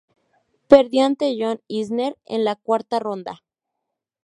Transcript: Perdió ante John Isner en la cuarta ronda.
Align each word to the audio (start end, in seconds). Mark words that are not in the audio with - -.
Perdió 0.67 1.05
ante 1.05 1.35
John 1.39 1.61
Isner 1.67 2.17
en 2.25 2.43
la 2.43 2.55
cuarta 2.55 2.97
ronda. 2.99 3.43